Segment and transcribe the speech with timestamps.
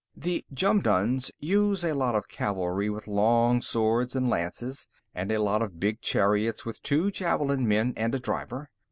[0.17, 5.61] "The Jumduns use a lot of cavalry, with long swords and lances, and a lot
[5.61, 8.71] of big chariots with two javelin men and a driver.